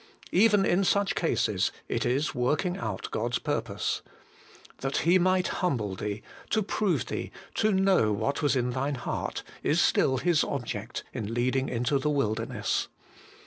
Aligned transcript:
Even 0.31 0.65
in 0.65 0.83
such 0.83 1.13
cases 1.13 1.71
it 1.87 2.07
is 2.07 2.33
working 2.33 2.75
out 2.75 3.07
God's 3.11 3.37
purpose.' 3.37 4.01
That 4.81 4.97
He 5.05 5.19
might 5.19 5.49
humble 5.61 5.93
thee, 5.93 6.23
to 6.49 6.63
prove 6.63 7.05
thee, 7.05 7.31
to 7.53 7.71
know 7.71 8.11
what 8.11 8.41
was 8.41 8.55
in 8.55 8.71
thine 8.71 8.95
heart,' 8.95 9.43
is 9.61 9.79
still 9.79 10.17
His 10.17 10.43
object 10.43 11.03
in 11.13 11.35
leading 11.35 11.69
into 11.69 11.99
the 11.99 12.09
wilderness. 12.09 12.87